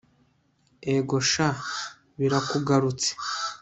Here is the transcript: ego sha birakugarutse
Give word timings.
ego 0.95 1.17
sha 1.29 1.49
birakugarutse 2.17 3.11